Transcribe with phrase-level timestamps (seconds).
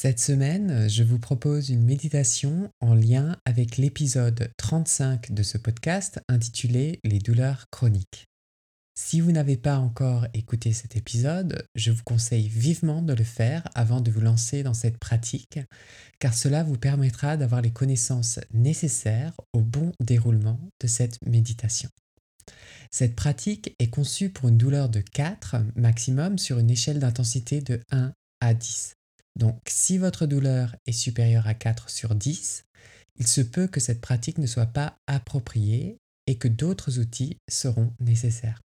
[0.00, 6.20] Cette semaine, je vous propose une méditation en lien avec l'épisode 35 de ce podcast
[6.28, 8.28] intitulé Les douleurs chroniques.
[8.96, 13.64] Si vous n'avez pas encore écouté cet épisode, je vous conseille vivement de le faire
[13.74, 15.58] avant de vous lancer dans cette pratique,
[16.20, 21.90] car cela vous permettra d'avoir les connaissances nécessaires au bon déroulement de cette méditation.
[22.92, 27.80] Cette pratique est conçue pour une douleur de 4 maximum sur une échelle d'intensité de
[27.90, 28.94] 1 à 10.
[29.38, 32.64] Donc si votre douleur est supérieure à 4 sur 10,
[33.16, 37.92] il se peut que cette pratique ne soit pas appropriée et que d'autres outils seront
[38.00, 38.60] nécessaires.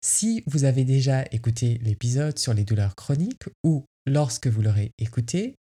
[0.00, 5.56] Si vous avez déjà écouté l'épisode sur les douleurs chroniques ou lorsque vous l'aurez écouté,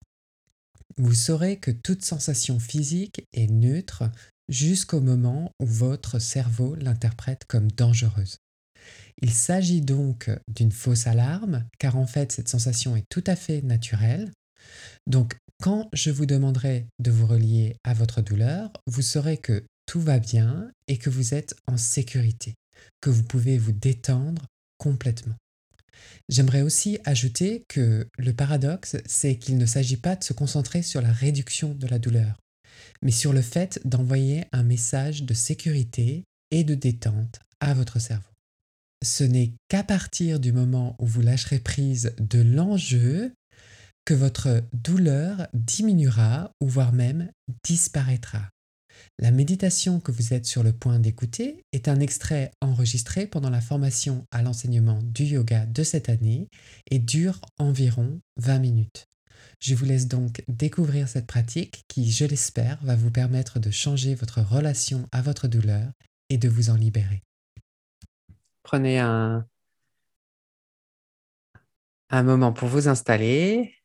[0.97, 4.03] vous saurez que toute sensation physique est neutre
[4.49, 8.37] jusqu'au moment où votre cerveau l'interprète comme dangereuse.
[9.21, 13.61] Il s'agit donc d'une fausse alarme, car en fait cette sensation est tout à fait
[13.61, 14.31] naturelle.
[15.07, 20.01] Donc quand je vous demanderai de vous relier à votre douleur, vous saurez que tout
[20.01, 22.55] va bien et que vous êtes en sécurité,
[23.01, 25.35] que vous pouvez vous détendre complètement.
[26.29, 31.01] J'aimerais aussi ajouter que le paradoxe, c'est qu'il ne s'agit pas de se concentrer sur
[31.01, 32.39] la réduction de la douleur,
[33.01, 38.30] mais sur le fait d'envoyer un message de sécurité et de détente à votre cerveau
[39.03, 43.33] ce n'est qu'à partir du moment où vous lâcherez prise de l'enjeu
[44.05, 47.31] que votre douleur diminuera ou voire même
[47.63, 48.49] disparaîtra.
[49.19, 53.61] La méditation que vous êtes sur le point d'écouter est un extrait enregistré pendant la
[53.61, 56.47] formation à l'enseignement du yoga de cette année
[56.89, 59.07] et dure environ 20 minutes.
[59.59, 64.15] Je vous laisse donc découvrir cette pratique qui, je l'espère, va vous permettre de changer
[64.15, 65.91] votre relation à votre douleur
[66.29, 67.21] et de vous en libérer.
[68.63, 69.45] Prenez un,
[72.11, 73.75] moment pour vous installer.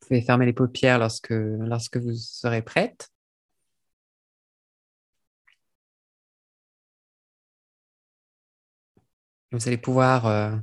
[0.00, 3.10] Vous pouvez fermer les paupières lorsque, lorsque vous serez prête.
[9.52, 10.56] Vous allez pouvoir euh,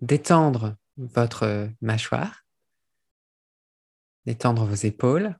[0.00, 2.43] détendre votre mâchoire
[4.26, 5.36] détendre vos épaules.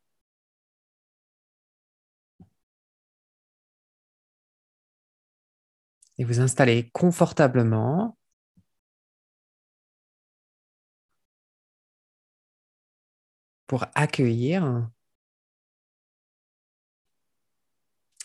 [6.19, 8.17] Et vous installer confortablement
[13.67, 14.89] pour accueillir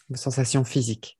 [0.09, 1.18] vos sensations physiques.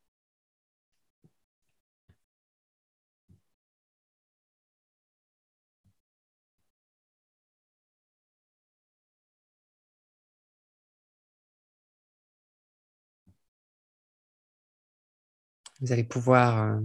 [15.82, 16.82] Vous allez pouvoir euh,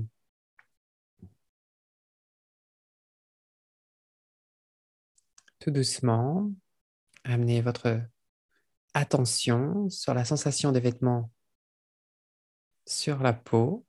[5.59, 6.53] tout doucement
[7.25, 8.01] amener votre
[8.95, 11.31] attention sur la sensation des vêtements
[12.87, 13.87] sur la peau.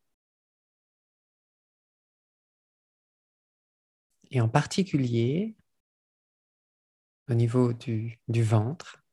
[4.31, 5.55] Et en particulier
[7.29, 9.03] au niveau du, du ventre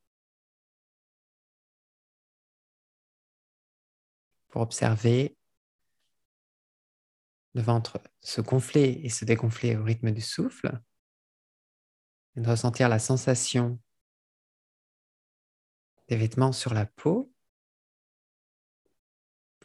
[4.48, 5.36] pour observer
[7.54, 10.80] le ventre se gonfler et se dégonfler au rythme du souffle,
[12.36, 13.78] et de ressentir la sensation
[16.08, 17.32] des vêtements sur la peau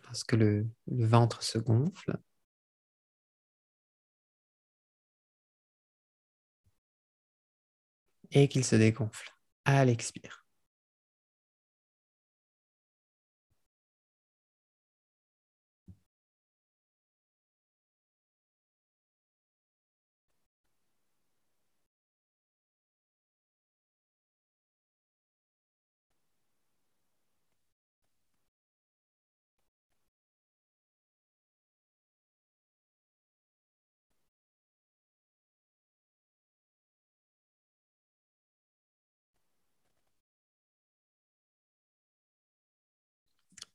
[0.03, 2.17] lorsque le, le ventre se gonfle.
[8.31, 9.33] et qu'il se dégonfle
[9.65, 10.46] à l'expire.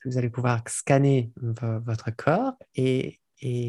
[0.04, 3.18] Vous allez pouvoir scanner votre corps et,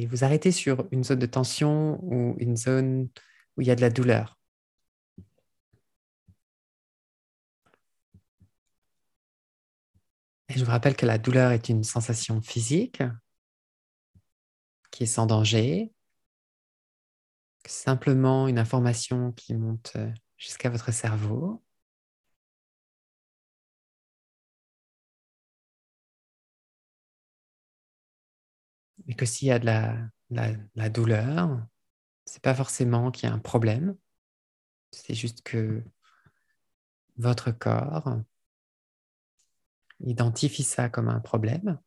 [0.09, 3.09] vous arrêter sur une zone de tension ou une zone
[3.57, 4.37] où il y a de la douleur.
[10.49, 13.01] Et je vous rappelle que la douleur est une sensation physique
[14.91, 15.91] qui est sans danger,
[17.65, 21.63] simplement une information qui monte euh, jusqu'à votre cerveau.
[29.07, 29.97] Et que s'il y a de la,
[30.29, 31.65] la, la douleur,
[32.25, 33.97] c'est pas forcément qu'il y a un problème,
[34.91, 35.83] c'est juste que
[37.17, 38.21] votre corps
[40.05, 41.79] identifie ça comme un problème.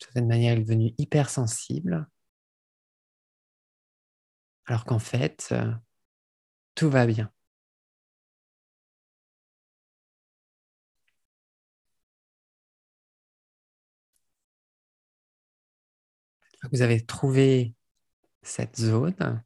[0.00, 2.08] De certaine manière, il est devenu hypersensible,
[4.66, 5.70] alors qu'en fait, euh,
[6.74, 7.30] tout va bien.
[16.72, 17.74] Vous avez trouvé
[18.42, 19.42] cette zone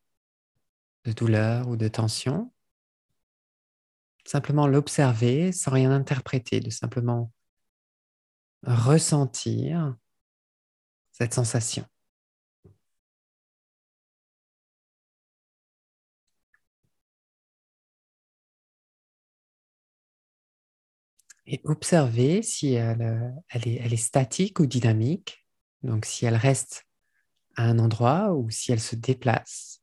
[1.05, 2.52] de douleur ou de tension.
[4.25, 7.31] Simplement l'observer sans rien interpréter, de simplement
[8.66, 9.96] ressentir
[11.12, 11.84] cette sensation.
[21.46, 25.46] Et observer si elle, elle, est, statique ou dynamique.
[25.82, 26.87] Donc si elle reste
[27.56, 29.83] à un endroit ou si elle se déplace.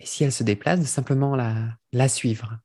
[0.00, 2.58] Et si elle se déplace, de simplement la, la suivre.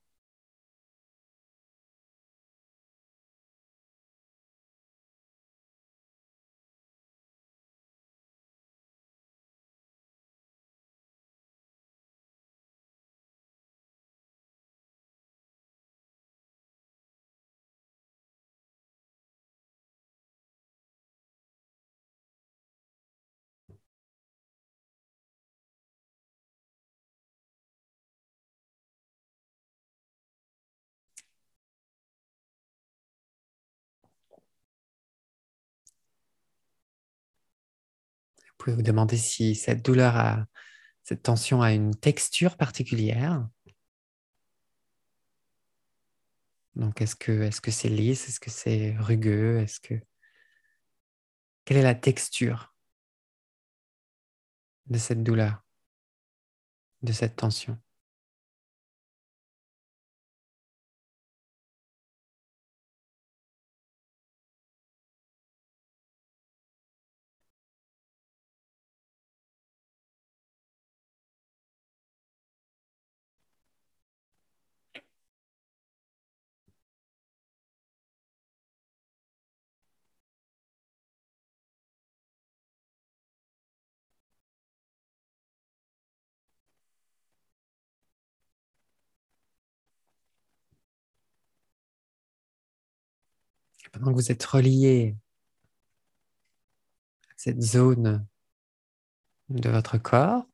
[38.57, 40.45] Pouvez vous demander si cette douleur
[41.03, 43.47] cette tension a une texture particulière?
[46.75, 48.27] Donc, est-ce que est-ce que c'est lisse?
[48.27, 49.59] Est-ce que c'est rugueux?
[49.59, 49.95] Est-ce que
[51.65, 52.75] quelle est la texture
[54.85, 55.65] de cette douleur,
[57.01, 57.79] de cette tension?
[93.91, 95.15] Pendant que vous êtes relié
[97.29, 98.25] à cette zone
[99.49, 100.45] de votre corps,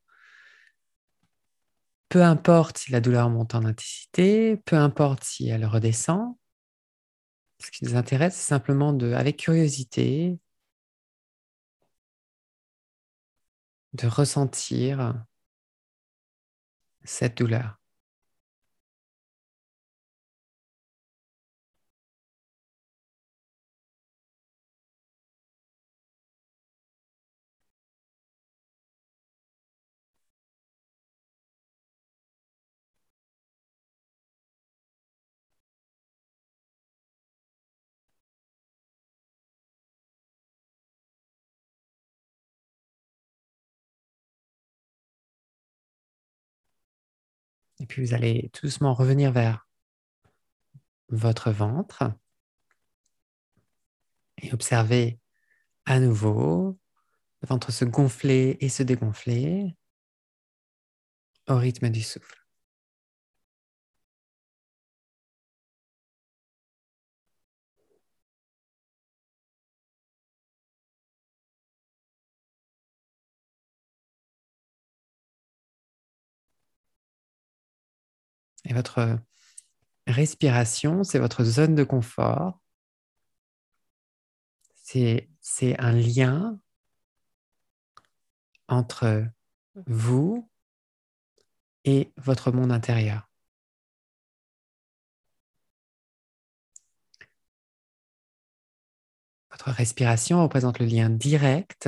[2.10, 6.36] peu importe si la douleur monte en intensité, peu importe si elle redescend,
[7.60, 10.38] ce qui nous intéresse, c'est simplement de, avec curiosité,
[13.94, 15.26] de ressentir
[17.04, 17.83] cette douleur.
[47.84, 49.68] Et puis vous allez tout doucement revenir vers
[51.10, 52.14] votre ventre
[54.42, 55.20] et observer
[55.84, 56.80] à nouveau
[57.42, 59.76] le ventre se gonfler et se dégonfler
[61.50, 62.43] au rythme du souffle.
[78.74, 79.20] Votre
[80.08, 82.60] respiration, c'est votre zone de confort.
[84.84, 86.60] C'est un lien
[88.68, 89.26] entre
[89.88, 90.50] vous
[91.86, 93.30] et votre monde intérieur.
[99.52, 101.88] Votre respiration représente le lien direct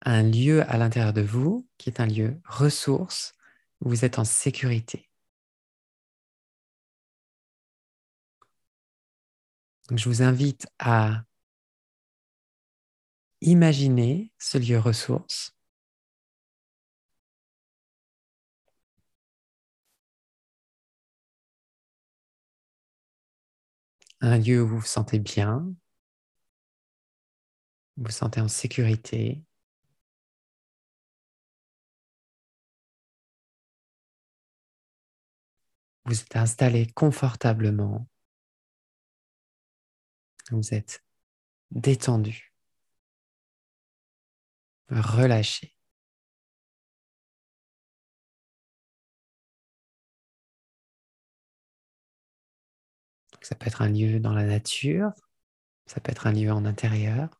[0.00, 3.34] à un lieu à l'intérieur de vous qui est un lieu ressource
[3.80, 5.08] où vous êtes en sécurité.
[9.94, 11.22] Je vous invite à
[13.40, 15.54] imaginer ce lieu ressource.
[24.20, 25.74] Un lieu où vous vous sentez bien,
[27.96, 29.42] vous vous sentez en sécurité.
[36.06, 38.06] Vous êtes installé confortablement.
[40.50, 41.04] Vous êtes
[41.70, 42.52] détendu,
[44.90, 45.76] relâché.
[53.40, 55.12] Ça peut être un lieu dans la nature,
[55.86, 57.30] ça peut être un lieu en intérieur.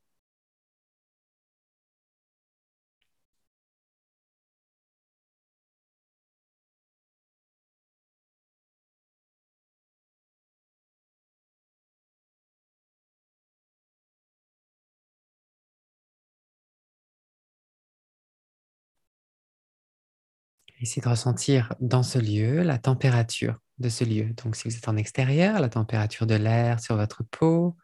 [20.80, 24.33] Essayez de ressentir dans ce lieu la température de ce lieu.
[24.35, 27.76] Donc si vous êtes en extérieur, la température de l'air sur votre peau,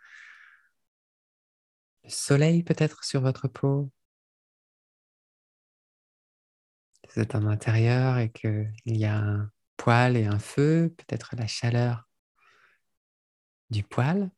[2.05, 3.91] le soleil peut-être sur votre peau.
[7.05, 11.35] Si vous êtes en intérieur et qu'il y a un poêle et un feu, peut-être
[11.37, 12.09] la chaleur
[13.71, 14.31] du poêle.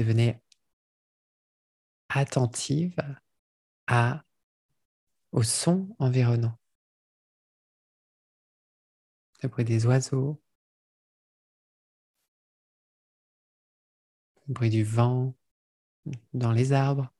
[0.00, 0.40] Devenez
[2.08, 2.96] attentive
[3.86, 4.24] à,
[5.32, 6.58] au son environnant.
[9.42, 10.40] Le bruit des oiseaux,
[14.48, 15.34] le bruit du vent
[16.32, 17.12] dans les arbres.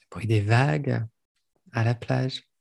[0.00, 1.06] Le bruit des vagues
[1.72, 2.51] à la plage.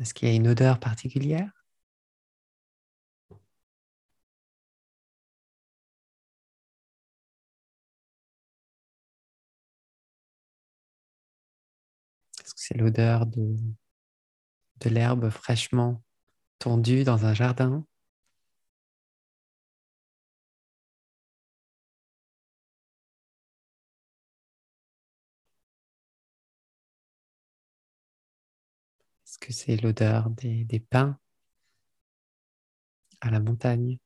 [0.00, 1.52] Est-ce qu'il y a une odeur particulière?
[12.40, 13.54] Est-ce que c'est l'odeur de,
[14.80, 16.02] de l'herbe fraîchement
[16.58, 17.86] tondue dans un jardin?
[29.40, 31.18] Que c'est l'odeur des pins
[33.20, 33.98] à la montagne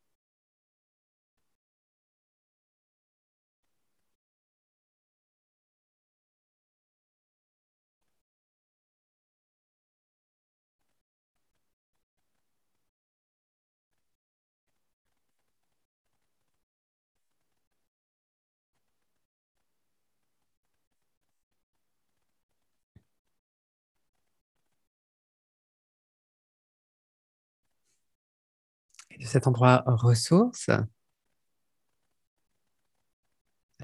[29.24, 30.70] cet endroit ressource,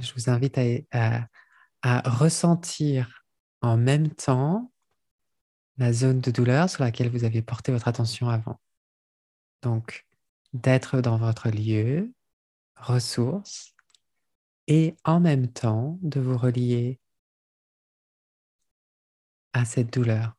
[0.01, 0.59] je vous invite
[0.93, 1.29] à,
[2.05, 3.25] ressentir
[3.63, 4.73] en même temps
[5.77, 8.61] la zone de douleur sur laquelle vous avez porté votre attention avant.
[9.63, 10.07] Donc,
[10.53, 12.13] d'être dans votre lieu,
[12.77, 13.75] ressource,
[14.67, 17.01] et en même temps de vous relier
[19.53, 20.38] à cette douleur.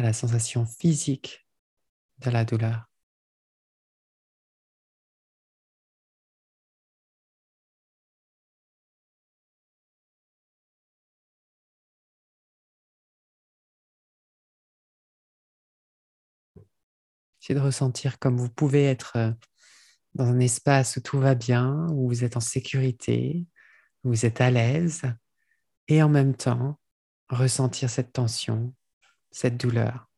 [0.00, 1.46] À la sensation physique
[2.18, 2.86] de la douleur.
[17.42, 19.32] Essayez de ressentir comme vous pouvez être euh,
[20.14, 23.46] dans un espace où tout va bien, où vous êtes en sécurité,
[24.04, 25.02] où vous êtes à l'aise,
[25.88, 26.78] et en même temps
[27.28, 28.74] ressentir cette tension
[29.30, 30.09] cette douleur.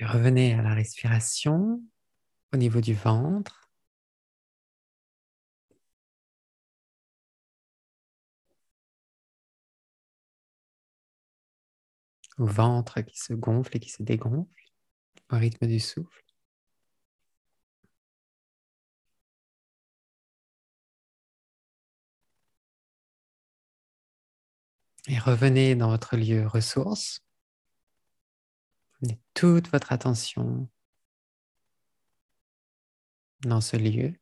[0.00, 1.82] Revenez à la respiration
[2.52, 3.68] au niveau du ventre.
[12.38, 14.48] Au ventre qui se gonfle et qui se dégonfle
[15.30, 16.24] au rythme du souffle.
[25.08, 27.20] Et revenez dans votre lieu ressource.
[29.34, 30.68] Toute votre attention
[33.42, 34.14] dans ce lieu.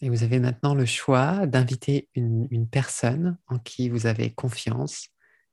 [0.00, 5.08] Et vous avez maintenant le choix d'inviter une, une, personne en qui vous avez confiance,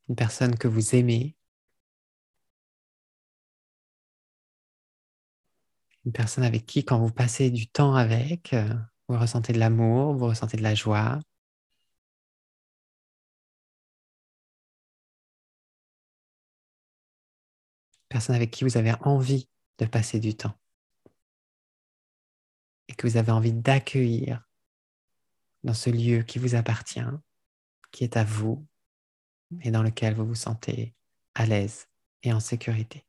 [0.09, 1.35] une personne que vous aimez,
[6.05, 8.73] une personne avec qui, quand vous passez du temps avec, euh,
[9.07, 11.19] vous ressentez de l'amour, vous ressentez de la joie.
[18.15, 20.57] Personne avec qui vous avez envie de passer du temps
[22.87, 24.41] et que vous avez envie d'accueillir
[25.65, 27.01] dans ce lieu qui vous appartient,
[27.91, 28.65] qui est à vous
[29.63, 30.95] et dans lequel vous vous sentez
[31.33, 31.89] à l'aise
[32.23, 33.05] et en sécurité.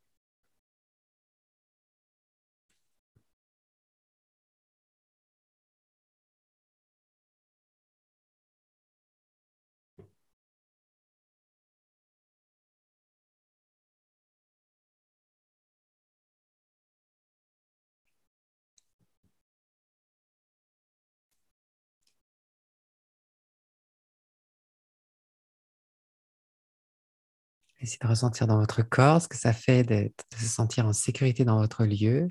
[27.87, 31.45] Essayez de ressentir dans votre corps ce que ça fait de, se sentir en sécurité
[31.45, 32.27] dans votre lieu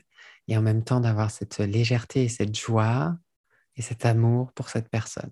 [0.50, 3.16] et en même temps d'avoir cette légèreté et cette joie
[3.78, 5.32] et cet amour pour cette personne.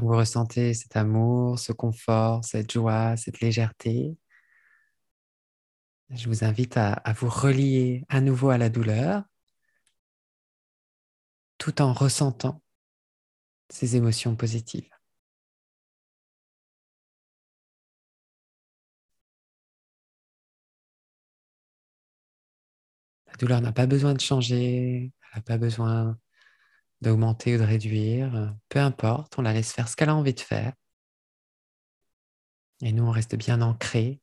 [0.00, 4.16] Vous ressentez cet amour, ce confort, cette joie, cette légèreté,
[6.14, 9.24] je vous invite à, vous relier à nouveau à la douleur
[11.58, 12.62] tout en ressentant
[13.70, 14.90] ces émotions positives.
[23.26, 26.18] La douleur n'a pas besoin de changer, elle n'a pas besoin
[27.02, 30.40] d'augmenter ou de réduire, peu importe, on la laisse faire ce qu'elle a envie de
[30.40, 30.72] faire.
[32.80, 34.20] Et nous, on reste bien ancré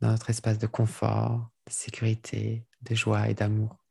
[0.00, 3.85] dans notre espace de confort, de sécurité, de joie et d'amour.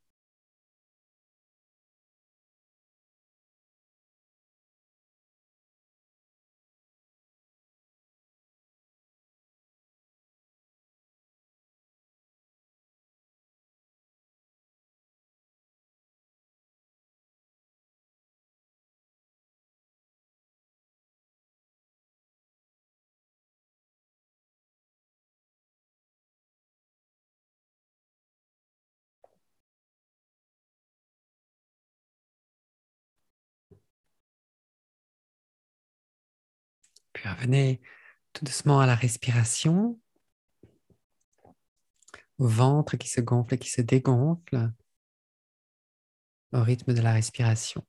[37.15, 37.81] Puis revenez
[38.33, 39.99] tout doucement à la respiration,
[42.37, 44.71] au ventre qui se gonfle et qui se dégonfle,
[46.51, 47.85] au rythme de la respiration.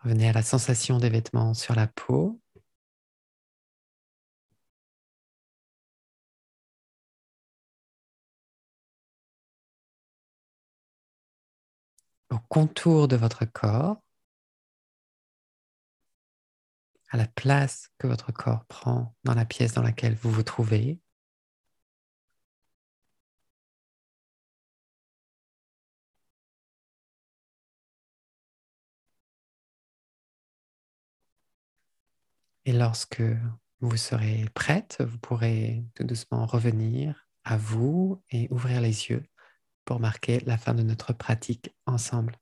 [0.00, 2.41] Revenez à la sensation des vêtements sur la peau.
[12.52, 13.96] Contour de votre corps,
[17.08, 21.00] à la place que votre corps prend dans la pièce dans laquelle vous vous trouvez.
[32.66, 33.22] Et lorsque
[33.80, 39.24] vous serez prête, vous pourrez tout doucement revenir à vous et ouvrir les yeux
[39.86, 42.41] pour marquer la fin de notre pratique ensemble.